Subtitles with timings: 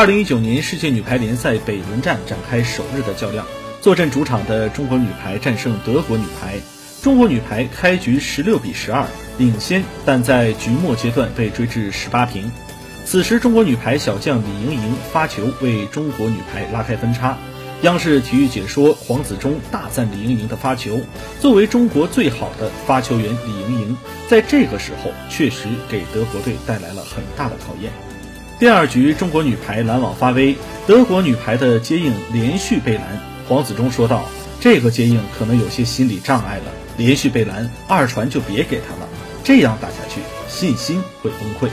[0.00, 3.46] 二零一九年世界女排联赛北仑站展开首日的较量，
[3.82, 6.54] 坐镇主场的中国女排战胜德国女排。
[7.02, 12.50] 中国女排开局十六比十二领先，但在局末阶段被追至十八平。
[13.04, 17.36] 此时，中国女排小将李盈莹发球为中国女排拉开分差。
[17.82, 20.98] 央视体育解说黄子忠大赞李盈莹的发球，
[21.40, 23.96] 作为中国最好的发球员，李盈莹
[24.30, 27.92] 在这个时候确实给德国队带来了很大的考验。
[28.60, 30.54] 第二局，中国女排拦网发威，
[30.86, 33.18] 德国女排的接应连续被拦。
[33.48, 34.28] 黄子忠说道
[34.60, 36.64] ：“这个接应可能有些心理障碍了，
[36.98, 39.08] 连续被拦，二传就别给他了，
[39.42, 41.72] 这样打下去信心会崩溃。”